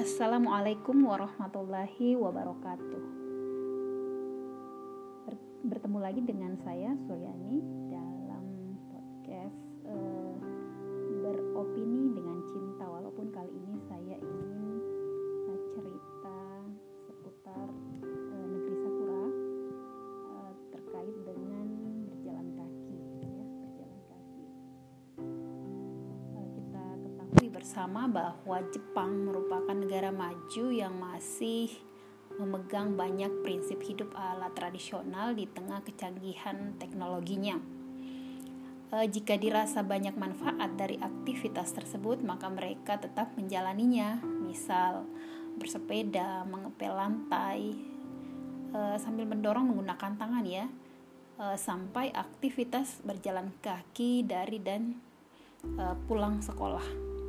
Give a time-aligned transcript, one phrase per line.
[0.00, 3.04] Assalamualaikum warahmatullahi wabarakatuh.
[5.60, 7.60] Bertemu lagi dengan saya Suryani
[7.92, 10.29] dalam podcast uh,
[27.60, 31.68] bersama bahwa Jepang merupakan negara maju yang masih
[32.40, 37.60] memegang banyak prinsip hidup ala tradisional di tengah kecanggihan teknologinya.
[38.88, 45.04] E, jika dirasa banyak manfaat dari aktivitas tersebut, maka mereka tetap menjalaninya, misal
[45.60, 47.76] bersepeda, mengepel lantai,
[48.72, 50.64] e, sambil mendorong menggunakan tangan ya,
[51.36, 54.96] e, sampai aktivitas berjalan kaki dari dan
[55.60, 57.19] e, pulang sekolah.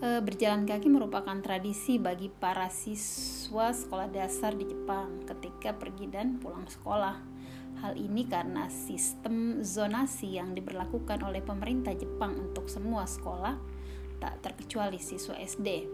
[0.00, 6.40] E, berjalan kaki merupakan tradisi bagi para siswa sekolah dasar di Jepang ketika pergi dan
[6.40, 7.20] pulang sekolah.
[7.84, 13.60] Hal ini karena sistem zonasi yang diberlakukan oleh pemerintah Jepang untuk semua sekolah,
[14.24, 15.84] tak terkecuali siswa SD.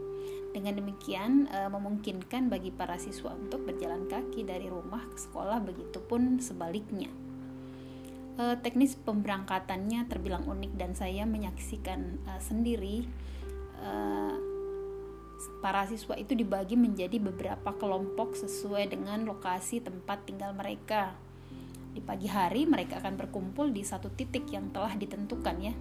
[0.55, 6.39] Dengan demikian, e, memungkinkan bagi para siswa untuk berjalan kaki dari rumah ke sekolah, begitupun
[6.39, 7.11] sebaliknya.
[8.39, 13.27] E, teknis pemberangkatannya terbilang unik dan saya menyaksikan sendiri
[13.83, 14.35] Eh,
[15.61, 21.13] para siswa itu dibagi menjadi beberapa kelompok sesuai dengan lokasi tempat tinggal mereka.
[21.93, 25.75] Di pagi hari mereka akan berkumpul di satu titik yang telah ditentukan ya.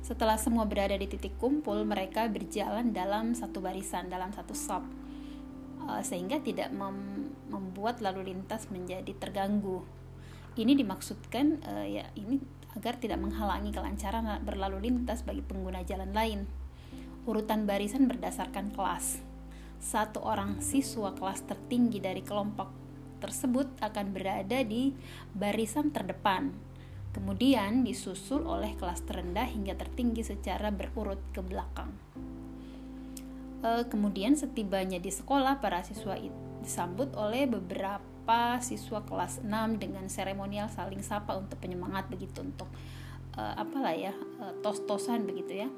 [0.00, 4.82] Setelah semua berada di titik kumpul, mereka berjalan dalam satu barisan, dalam satu sub,
[5.86, 9.84] uh, sehingga tidak mem membuat lalu lintas menjadi terganggu.
[10.56, 12.42] Ini dimaksudkan uh, ya ini
[12.78, 16.40] agar tidak menghalangi kelancaran berlalu lintas bagi pengguna jalan lain.
[17.26, 19.22] Urutan barisan berdasarkan kelas.
[19.80, 22.68] Satu orang siswa kelas tertinggi dari kelompok
[23.20, 24.96] tersebut akan berada di
[25.36, 26.52] barisan terdepan.
[27.10, 31.90] Kemudian disusul oleh kelas terendah hingga tertinggi secara berurut ke belakang.
[33.60, 36.16] E, kemudian setibanya di sekolah, para siswa
[36.62, 42.68] disambut oleh beberapa sapa siswa kelas 6 dengan seremonial saling sapa untuk penyemangat begitu untuk
[43.32, 44.12] uh, apalah ya
[44.44, 45.68] uh, tos-tosan begitu ya.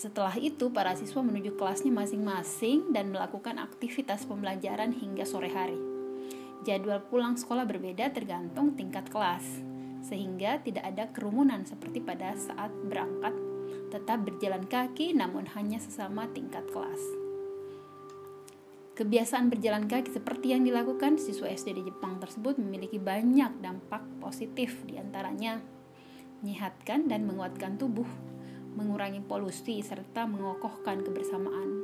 [0.00, 5.76] Setelah itu para siswa menuju kelasnya masing-masing dan melakukan aktivitas pembelajaran hingga sore hari.
[6.64, 9.44] Jadwal pulang sekolah berbeda tergantung tingkat kelas,
[10.00, 13.36] sehingga tidak ada kerumunan seperti pada saat berangkat,
[13.92, 17.29] tetap berjalan kaki namun hanya sesama tingkat kelas.
[19.00, 24.76] Kebiasaan berjalan kaki seperti yang dilakukan siswa SD di Jepang tersebut memiliki banyak dampak positif
[24.84, 25.56] di antaranya
[26.44, 28.04] menyehatkan dan menguatkan tubuh,
[28.76, 31.80] mengurangi polusi, serta mengokohkan kebersamaan.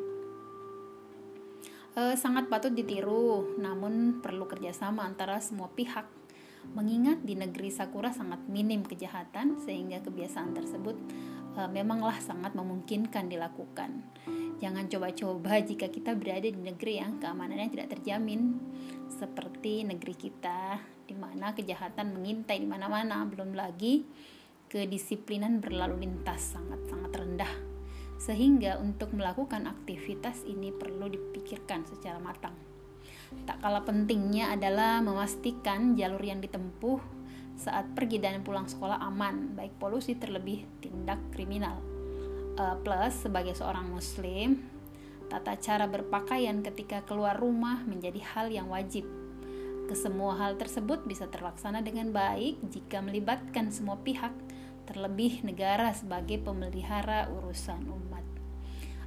[1.96, 6.04] E, sangat patut ditiru, namun perlu kerjasama antara semua pihak.
[6.76, 11.00] Mengingat di negeri Sakura sangat minim kejahatan, sehingga kebiasaan tersebut
[11.56, 14.04] e, memanglah sangat memungkinkan dilakukan.
[14.56, 18.56] Jangan coba-coba jika kita berada di negeri yang keamanannya tidak terjamin,
[19.12, 24.04] seperti negeri kita, di mana kejahatan mengintai di mana-mana, belum lagi
[24.66, 27.52] kedisiplinan berlalu lintas sangat-sangat rendah.
[28.16, 32.56] Sehingga untuk melakukan aktivitas ini perlu dipikirkan secara matang.
[33.44, 37.15] Tak kalah pentingnya adalah memastikan jalur yang ditempuh
[37.56, 41.80] saat pergi dan pulang sekolah aman, baik polusi terlebih tindak kriminal.
[42.56, 44.64] Uh, plus sebagai seorang muslim
[45.26, 49.04] tata cara berpakaian ketika keluar rumah menjadi hal yang wajib.
[49.90, 54.34] Kesemua hal tersebut bisa terlaksana dengan baik jika melibatkan semua pihak
[54.86, 58.22] terlebih negara sebagai pemelihara urusan umat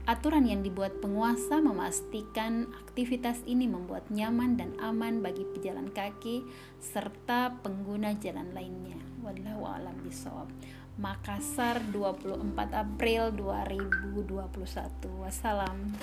[0.10, 6.42] Aturan yang dibuat penguasa memastikan aktivitas ini membuat nyaman dan aman bagi pejalan kaki
[6.82, 8.98] serta pengguna jalan lainnya.
[9.22, 10.50] Wallahu a'lam bishawab.
[10.98, 12.42] Makassar 24
[12.74, 14.26] April 2021
[15.22, 15.94] Wassalam